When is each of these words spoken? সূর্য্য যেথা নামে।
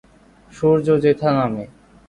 সূর্য্য 0.51 0.91
যেথা 1.03 1.29
নামে। 1.37 1.63